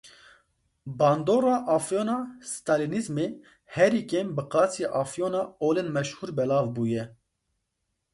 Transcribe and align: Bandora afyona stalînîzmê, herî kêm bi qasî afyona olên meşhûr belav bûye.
Bandora 0.99 1.55
afyona 1.75 2.15
stalînîzmê, 2.51 3.27
herî 3.75 4.01
kêm 4.11 4.27
bi 4.37 4.43
qasî 4.53 4.85
afyona 5.01 5.43
olên 5.67 5.87
meşhûr 5.95 6.29
belav 6.37 6.65
bûye. 6.75 7.03